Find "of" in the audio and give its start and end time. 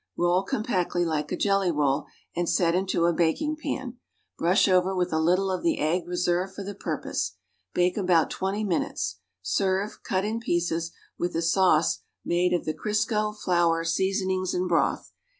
5.51-5.61, 12.51-12.65